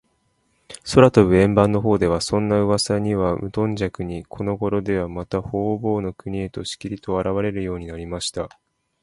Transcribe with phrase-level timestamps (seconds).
[0.91, 8.49] 空とぶ円盤のほうでは、そんなうわさにはむとんじゃくに、このごろでは、また、ほうぼうの国へと、しきりと、あらわれるようになりました。